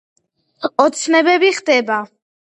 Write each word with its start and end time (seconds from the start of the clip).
ოცნებები 0.85 1.51
ხდება 1.57 1.99